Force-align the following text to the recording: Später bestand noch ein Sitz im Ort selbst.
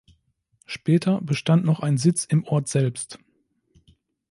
Später 0.65 1.21
bestand 1.21 1.63
noch 1.63 1.79
ein 1.81 1.99
Sitz 1.99 2.25
im 2.25 2.43
Ort 2.45 2.67
selbst. 2.69 3.19